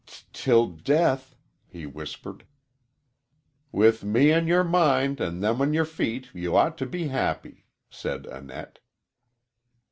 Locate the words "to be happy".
6.79-7.67